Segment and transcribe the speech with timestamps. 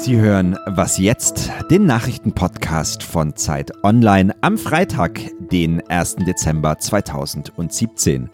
[0.00, 5.20] Sie hören Was jetzt, den Nachrichtenpodcast von Zeit Online am Freitag,
[5.52, 6.16] den 1.
[6.26, 8.30] Dezember 2017.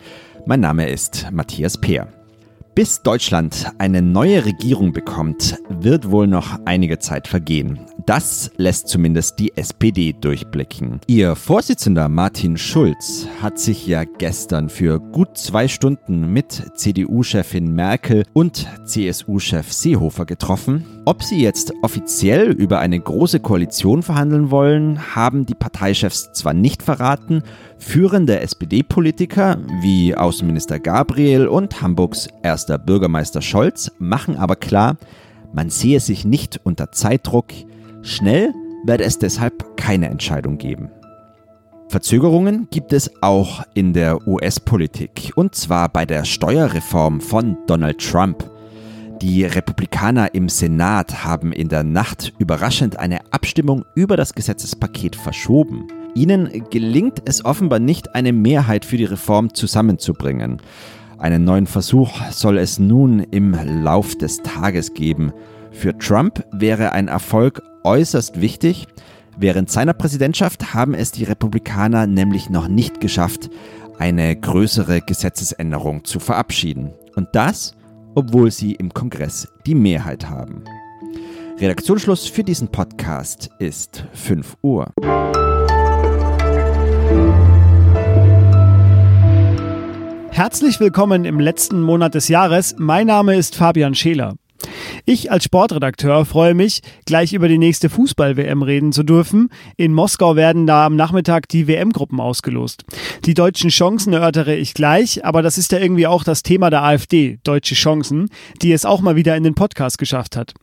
[0.46, 2.06] Mein Name ist Matthias Peer.
[2.76, 7.80] Bis Deutschland eine neue Regierung bekommt, wird wohl noch einige Zeit vergehen.
[8.06, 11.00] Das lässt zumindest die SPD durchblicken.
[11.08, 18.22] Ihr Vorsitzender Martin Schulz hat sich ja gestern für gut zwei Stunden mit CDU-Chefin Merkel
[18.34, 20.95] und CSU-Chef Seehofer getroffen.
[21.08, 26.82] Ob sie jetzt offiziell über eine große Koalition verhandeln wollen, haben die Parteichefs zwar nicht
[26.82, 27.44] verraten,
[27.78, 34.96] führende SPD-Politiker wie Außenminister Gabriel und Hamburgs erster Bürgermeister Scholz machen aber klar,
[35.52, 37.52] man sehe sich nicht unter Zeitdruck,
[38.02, 38.52] schnell
[38.84, 40.90] werde es deshalb keine Entscheidung geben.
[41.88, 48.55] Verzögerungen gibt es auch in der US-Politik, und zwar bei der Steuerreform von Donald Trump.
[49.22, 55.88] Die Republikaner im Senat haben in der Nacht überraschend eine Abstimmung über das Gesetzespaket verschoben.
[56.14, 60.60] Ihnen gelingt es offenbar nicht, eine Mehrheit für die Reform zusammenzubringen.
[61.18, 65.32] Einen neuen Versuch soll es nun im Lauf des Tages geben.
[65.70, 68.86] Für Trump wäre ein Erfolg äußerst wichtig.
[69.38, 73.48] Während seiner Präsidentschaft haben es die Republikaner nämlich noch nicht geschafft,
[73.98, 76.92] eine größere Gesetzesänderung zu verabschieden.
[77.14, 77.74] Und das,
[78.16, 80.64] obwohl sie im Kongress die Mehrheit haben.
[81.58, 84.92] Redaktionsschluss für diesen Podcast ist 5 Uhr.
[90.30, 92.74] Herzlich willkommen im letzten Monat des Jahres.
[92.78, 94.36] Mein Name ist Fabian Scheler.
[95.04, 99.50] Ich als Sportredakteur freue mich, gleich über die nächste Fußball-WM reden zu dürfen.
[99.76, 102.84] In Moskau werden da am Nachmittag die WM-Gruppen ausgelost.
[103.24, 106.82] Die deutschen Chancen erörtere ich gleich, aber das ist ja irgendwie auch das Thema der
[106.82, 108.28] AfD, deutsche Chancen,
[108.62, 110.54] die es auch mal wieder in den Podcast geschafft hat.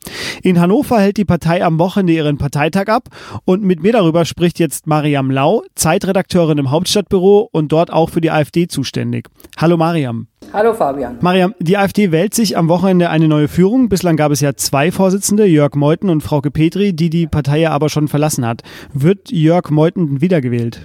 [0.42, 3.10] In Hannover hält die Partei am Wochenende ihren Parteitag ab
[3.46, 8.22] und mit mir darüber spricht jetzt Mariam Lau, Zeitredakteurin im Hauptstadtbüro und dort auch für
[8.22, 9.30] die AfD zuständig.
[9.58, 10.28] Hallo Mariam.
[10.54, 11.18] Hallo Fabian.
[11.20, 13.90] Mariam, die AfD wählt sich am Wochenende eine neue Führung.
[13.90, 17.72] Bislang gab es ja zwei Vorsitzende, Jörg Meuthen und Frauke Petri, die die Partei ja
[17.72, 18.62] aber schon verlassen hat.
[18.94, 20.82] Wird Jörg Meuthen wiedergewählt?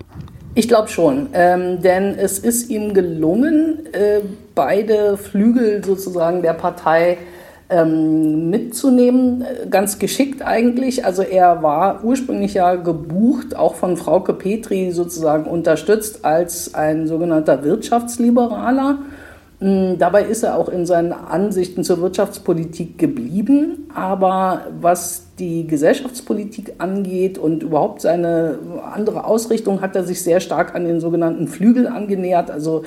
[0.54, 4.20] Ich glaube schon, ähm, denn es ist ihm gelungen, äh,
[4.54, 7.18] beide Flügel sozusagen der Partei
[7.68, 11.04] ähm, mitzunehmen, ganz geschickt eigentlich.
[11.04, 17.62] Also er war ursprünglich ja gebucht, auch von Frauke Petri sozusagen unterstützt als ein sogenannter
[17.62, 19.00] Wirtschaftsliberaler.
[19.60, 23.90] Mm, dabei ist er auch in seinen Ansichten zur Wirtschaftspolitik geblieben.
[23.94, 28.58] Aber was die Gesellschaftspolitik angeht und überhaupt seine
[28.92, 32.50] andere Ausrichtung, hat er sich sehr stark an den sogenannten Flügel angenähert.
[32.50, 32.84] Also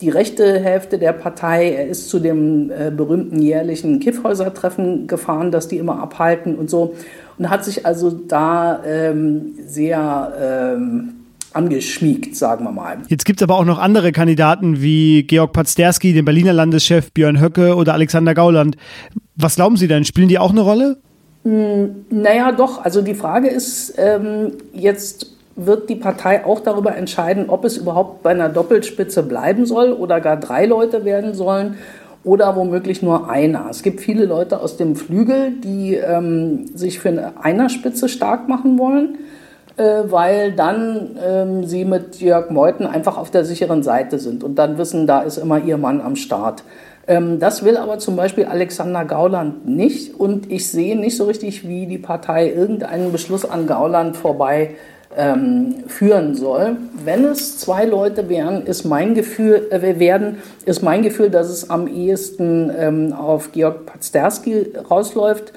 [0.00, 1.72] die rechte Hälfte der Partei.
[1.72, 6.94] Er ist zu dem äh, berühmten jährlichen Kiffhäuser-Treffen gefahren, das die immer abhalten und so.
[7.36, 11.17] Und hat sich also da ähm, sehr ähm,
[11.58, 12.98] angeschmiegt, sagen wir mal.
[13.08, 17.40] Jetzt gibt es aber auch noch andere Kandidaten wie Georg Pazderski, den Berliner Landeschef, Björn
[17.40, 18.76] Höcke oder Alexander Gauland.
[19.34, 20.04] Was glauben Sie denn?
[20.04, 20.98] Spielen die auch eine Rolle?
[21.42, 22.84] Hm, naja, doch.
[22.84, 28.22] Also die Frage ist, ähm, jetzt wird die Partei auch darüber entscheiden, ob es überhaupt
[28.22, 31.74] bei einer Doppelspitze bleiben soll oder gar drei Leute werden sollen
[32.22, 33.66] oder womöglich nur einer.
[33.68, 38.78] Es gibt viele Leute aus dem Flügel, die ähm, sich für eine Einerspitze stark machen
[38.78, 39.18] wollen
[39.82, 44.78] weil dann ähm, sie mit Jörg Meuthen einfach auf der sicheren Seite sind und dann
[44.78, 46.64] wissen, da ist immer ihr Mann am Start.
[47.08, 51.66] Ähm, das will aber zum Beispiel Alexander Gauland nicht und ich sehe nicht so richtig,
[51.66, 54.76] wie die Partei irgendeinen Beschluss an Gauland vorbei
[55.16, 56.76] ähm, führen soll.
[57.04, 61.70] Wenn es zwei Leute wären, ist mein Gefühl, äh, werden, ist mein Gefühl, dass es
[61.70, 65.54] am ehesten ähm, auf Georg Pazderski rausläuft.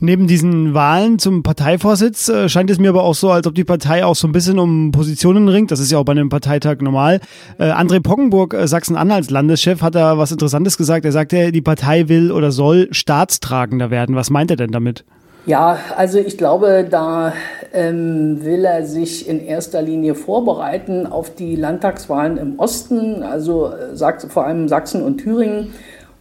[0.00, 3.64] Neben diesen Wahlen zum Parteivorsitz äh, scheint es mir aber auch so, als ob die
[3.64, 5.70] Partei auch so ein bisschen um Positionen ringt.
[5.70, 7.20] Das ist ja auch bei einem Parteitag normal.
[7.58, 11.04] Äh, André Poggenburg, äh, Sachsen-Anhalts Landeschef, hat da was Interessantes gesagt.
[11.04, 14.16] Er sagte, die Partei will oder soll staatstragender werden.
[14.16, 15.04] Was meint er denn damit?
[15.46, 17.34] Ja, also ich glaube, da
[17.74, 24.28] ähm, will er sich in erster Linie vorbereiten auf die Landtagswahlen im Osten, also äh,
[24.28, 25.74] vor allem Sachsen und Thüringen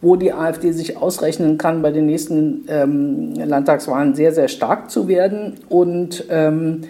[0.04, 5.08] wo die AfD sich ausrechnen kann, bei den nächsten ähm, Landtagswahlen sehr, sehr stark zu
[5.08, 5.56] werden.
[5.70, 6.82] Und ähm,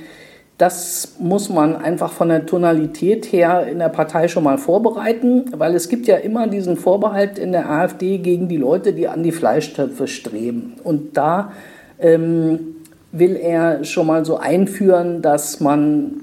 [0.57, 5.75] das muss man einfach von der Tonalität her in der Partei schon mal vorbereiten, weil
[5.75, 9.31] es gibt ja immer diesen Vorbehalt in der AfD gegen die Leute, die an die
[9.31, 10.73] Fleischtöpfe streben.
[10.83, 11.51] Und da
[11.99, 12.77] ähm,
[13.11, 16.22] will er schon mal so einführen, dass man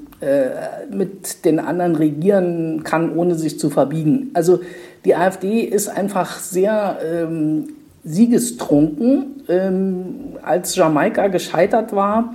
[0.91, 4.31] mit den anderen regieren kann, ohne sich zu verbiegen.
[4.35, 4.61] Also
[5.05, 7.69] die AfD ist einfach sehr ähm,
[8.05, 9.43] siegestrunken.
[9.49, 10.05] Ähm,
[10.43, 12.35] als Jamaika gescheitert war,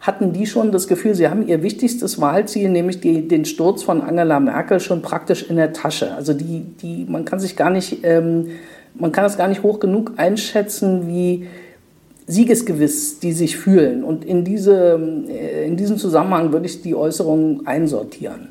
[0.00, 4.02] hatten die schon das Gefühl, sie haben ihr wichtigstes Wahlziel, nämlich die, den Sturz von
[4.02, 6.14] Angela Merkel, schon praktisch in der Tasche.
[6.14, 8.48] Also die, die, man kann sich gar nicht, ähm,
[8.94, 11.46] man kann das gar nicht hoch genug einschätzen, wie
[12.26, 14.04] siegesgewiss die sich fühlen.
[14.04, 14.98] Und in, diese,
[15.28, 18.48] äh, in diesem Zusammenhang würde ich die Äußerungen einsortieren.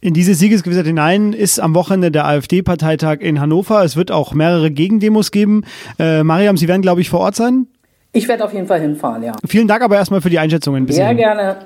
[0.00, 3.84] In diese Siegesgewissheit hinein ist am Wochenende der AfD-Parteitag in Hannover.
[3.84, 5.62] Es wird auch mehrere Gegendemos geben.
[5.98, 7.68] Äh, Mariam, Sie werden, glaube ich, vor Ort sein?
[8.12, 9.32] Ich werde auf jeden Fall hinfahren, ja.
[9.46, 10.86] Vielen Dank aber erstmal für die Einschätzungen.
[10.86, 11.18] Bis Sehr hin.
[11.18, 11.58] gerne.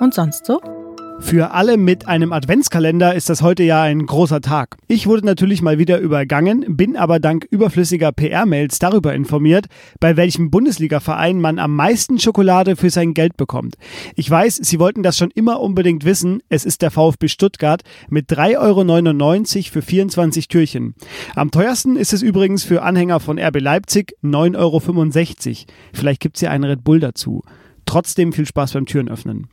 [0.00, 0.77] Und sonst so?
[1.20, 4.76] Für alle mit einem Adventskalender ist das heute ja ein großer Tag.
[4.86, 9.66] Ich wurde natürlich mal wieder übergangen, bin aber dank überflüssiger PR-Mails darüber informiert,
[10.00, 13.74] bei welchem Bundesliga-Verein man am meisten Schokolade für sein Geld bekommt.
[14.14, 16.40] Ich weiß, Sie wollten das schon immer unbedingt wissen.
[16.48, 20.94] Es ist der VfB Stuttgart mit 3,99 Euro für 24 Türchen.
[21.34, 25.66] Am teuersten ist es übrigens für Anhänger von RB Leipzig 9,65 Euro.
[25.92, 27.42] Vielleicht gibt's hier einen Red Bull dazu.
[27.84, 29.48] Trotzdem viel Spaß beim Türenöffnen.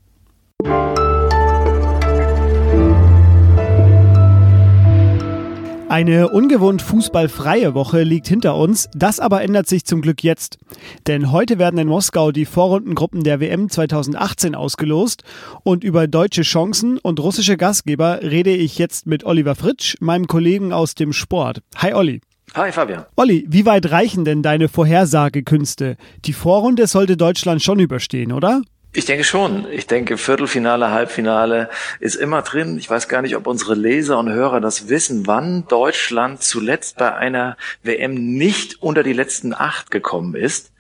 [5.87, 10.57] Eine ungewohnt fußballfreie Woche liegt hinter uns, das aber ändert sich zum Glück jetzt.
[11.05, 15.23] Denn heute werden in Moskau die Vorrundengruppen der WM 2018 ausgelost
[15.63, 20.73] und über deutsche Chancen und russische Gastgeber rede ich jetzt mit Oliver Fritsch, meinem Kollegen
[20.73, 21.61] aus dem Sport.
[21.77, 22.21] Hi Olli.
[22.55, 23.05] Hi Fabian.
[23.15, 25.97] Olli, wie weit reichen denn deine Vorhersagekünste?
[26.25, 28.61] Die Vorrunde sollte Deutschland schon überstehen, oder?
[28.95, 29.69] Ich denke schon.
[29.69, 31.69] Ich denke, Viertelfinale, Halbfinale
[31.99, 32.77] ist immer drin.
[32.77, 37.13] Ich weiß gar nicht, ob unsere Leser und Hörer das wissen, wann Deutschland zuletzt bei
[37.13, 40.71] einer WM nicht unter die letzten acht gekommen ist.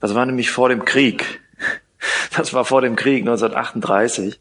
[0.00, 1.42] Das war nämlich vor dem Krieg.
[2.34, 4.40] Das war vor dem Krieg 1938.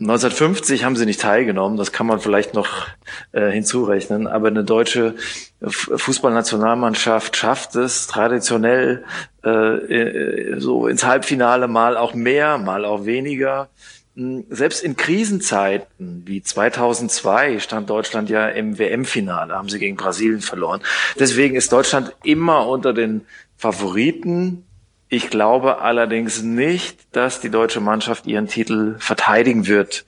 [0.00, 2.86] 1950 haben sie nicht teilgenommen, das kann man vielleicht noch
[3.32, 5.14] äh, hinzurechnen, aber eine deutsche
[5.62, 9.04] Fußballnationalmannschaft schafft es traditionell
[9.44, 13.68] äh, äh, so ins Halbfinale mal auch mehr, mal auch weniger.
[14.16, 20.40] Hm, selbst in Krisenzeiten wie 2002 stand Deutschland ja im WM-Finale, haben sie gegen Brasilien
[20.40, 20.80] verloren.
[21.18, 23.26] Deswegen ist Deutschland immer unter den
[23.58, 24.64] Favoriten
[25.12, 30.04] ich glaube allerdings nicht, dass die deutsche Mannschaft ihren Titel verteidigen wird.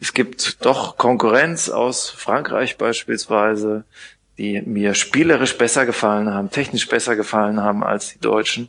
[0.00, 3.84] Es gibt doch Konkurrenz aus Frankreich beispielsweise,
[4.38, 8.68] die mir spielerisch besser gefallen haben, technisch besser gefallen haben als die Deutschen.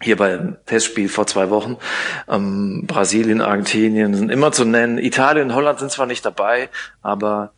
[0.00, 1.76] Hier beim Testspiel vor zwei Wochen.
[2.28, 4.96] Ähm, Brasilien, Argentinien sind immer zu nennen.
[4.98, 6.68] Italien, Holland sind zwar nicht dabei,
[7.02, 7.52] aber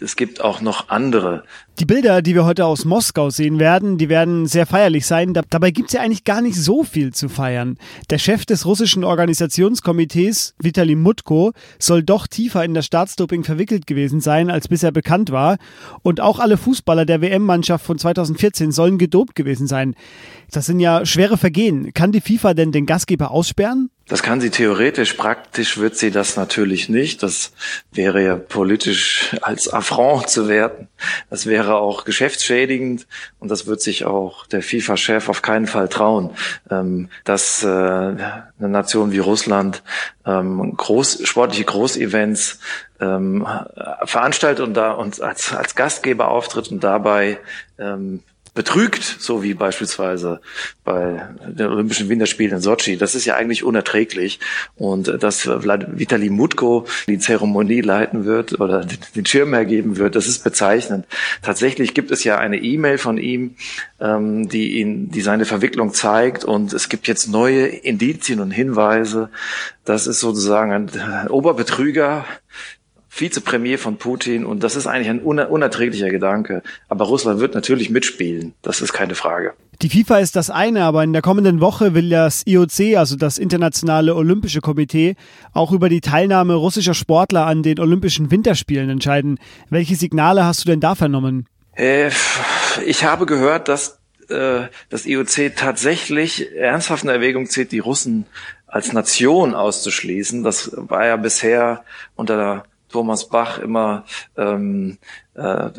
[0.00, 1.42] es gibt auch noch andere.
[1.78, 5.32] Die Bilder, die wir heute aus Moskau sehen werden, die werden sehr feierlich sein.
[5.32, 7.78] Dabei gibt es ja eigentlich gar nicht so viel zu feiern.
[8.10, 14.20] Der Chef des russischen Organisationskomitees, Vitali Mutko, soll doch tiefer in das Staatsdoping verwickelt gewesen
[14.20, 15.58] sein, als bisher bekannt war.
[16.02, 19.94] Und auch alle Fußballer der WM-Mannschaft von 2014 sollen gedopt gewesen sein.
[20.50, 21.92] Das sind ja schwere Vergehen.
[21.92, 23.90] Kann die FIFA denn den Gastgeber aussperren?
[24.08, 27.22] Das kann sie theoretisch, praktisch wird sie das natürlich nicht.
[27.22, 27.52] Das
[27.92, 30.88] wäre ja politisch als Affront zu werten.
[31.28, 33.06] Das wäre auch geschäftsschädigend
[33.38, 36.30] und das wird sich auch der FIFA-Chef auf keinen Fall trauen,
[36.70, 39.82] ähm, dass äh, eine Nation wie Russland
[40.24, 42.60] ähm, groß, sportliche Großevents
[43.00, 43.46] ähm,
[44.04, 47.38] veranstaltet und da uns als, als Gastgeber auftritt und dabei
[48.58, 50.40] betrügt, so wie beispielsweise
[50.82, 52.96] bei den Olympischen Winterspielen in Sochi.
[52.96, 54.40] Das ist ja eigentlich unerträglich.
[54.74, 58.84] Und dass Vitali Mutko die Zeremonie leiten wird oder
[59.14, 61.06] den Schirm hergeben wird, das ist bezeichnend.
[61.40, 63.54] Tatsächlich gibt es ja eine E-Mail von ihm,
[64.00, 66.44] ähm, die ihn, die seine Verwicklung zeigt.
[66.44, 69.28] Und es gibt jetzt neue Indizien und Hinweise.
[69.84, 72.24] Das ist sozusagen ein Oberbetrüger,
[73.20, 76.62] Vizepremier von Putin und das ist eigentlich ein unerträglicher Gedanke.
[76.88, 79.54] Aber Russland wird natürlich mitspielen, das ist keine Frage.
[79.80, 83.38] Die FIFA ist das eine, aber in der kommenden Woche will das IOC, also das
[83.38, 85.14] Internationale Olympische Komitee,
[85.52, 89.38] auch über die Teilnahme russischer Sportler an den Olympischen Winterspielen entscheiden.
[89.70, 91.46] Welche Signale hast du denn da vernommen?
[91.76, 92.10] Äh,
[92.86, 98.26] ich habe gehört, dass äh, das IOC tatsächlich ernsthaft in Erwägung zieht, die Russen
[98.66, 100.42] als Nation auszuschließen.
[100.42, 101.84] Das war ja bisher
[102.16, 104.04] unter der Thomas Bach immer,
[104.36, 104.98] ähm,
[105.34, 105.70] äh,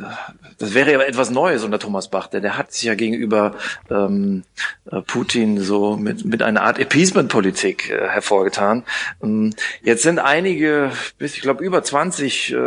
[0.57, 3.55] das wäre ja etwas Neues unter Thomas Bach, der, der hat sich ja gegenüber
[3.89, 4.43] ähm,
[4.91, 8.83] äh, Putin so mit, mit einer Art Appeasement-Politik äh, hervorgetan.
[9.21, 12.57] Ähm, jetzt sind einige, bis ich glaube über 20 äh,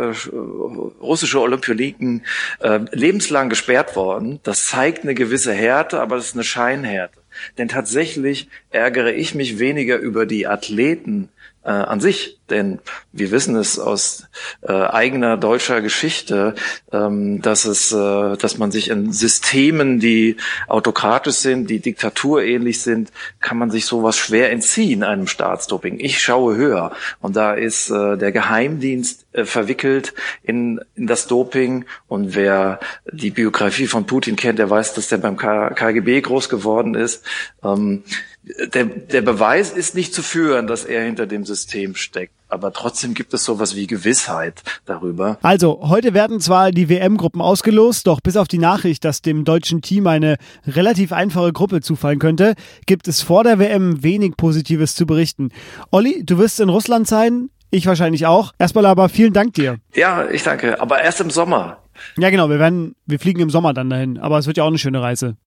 [1.01, 2.23] russische Olympioniken
[2.59, 4.39] äh, lebenslang gesperrt worden.
[4.43, 7.19] Das zeigt eine gewisse Härte, aber das ist eine Scheinhärte.
[7.57, 11.29] Denn tatsächlich ärgere ich mich weniger über die Athleten
[11.63, 12.79] äh, an sich, Denn
[13.13, 14.27] wir wissen es aus
[14.61, 16.55] äh, eigener deutscher Geschichte,
[16.91, 20.35] ähm, dass es, äh, dass man sich in Systemen, die
[20.67, 25.99] autokratisch sind, die diktaturähnlich sind, kann man sich sowas schwer entziehen einem Staatsdoping.
[25.99, 31.85] Ich schaue höher und da ist äh, der Geheimdienst äh, verwickelt in, in das Doping
[32.07, 32.79] und wer
[33.11, 37.23] die Biografie von Putin kennt, der weiß, dass der beim KGB groß geworden ist.
[37.63, 38.03] Ähm,
[38.43, 42.33] der, der Beweis ist nicht zu führen, dass er hinter dem System steckt.
[42.53, 45.39] Aber trotzdem gibt es sowas wie Gewissheit darüber.
[45.41, 49.81] Also, heute werden zwar die WM-Gruppen ausgelost, doch bis auf die Nachricht, dass dem deutschen
[49.81, 52.53] Team eine relativ einfache Gruppe zufallen könnte,
[52.85, 55.49] gibt es vor der WM wenig Positives zu berichten.
[55.89, 58.51] Olli, du wirst in Russland sein, ich wahrscheinlich auch.
[58.59, 59.77] Erstmal aber vielen Dank dir.
[59.95, 60.79] Ja, ich danke.
[60.79, 61.79] Aber erst im Sommer.
[62.19, 62.51] Ja, genau.
[62.51, 64.19] Wir werden, wir fliegen im Sommer dann dahin.
[64.19, 65.37] Aber es wird ja auch eine schöne Reise.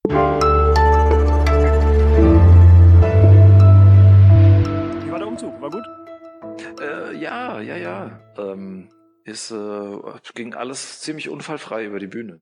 [7.67, 8.21] Ja, ja.
[8.39, 8.89] Ähm,
[9.25, 9.99] ist, äh,
[10.35, 12.35] ging alles ziemlich unfallfrei über die Bühne.